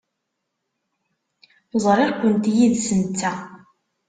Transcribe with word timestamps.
Ẓriɣ-kent 1.83 2.45
yid-s 2.55 2.85
netta. 2.99 3.31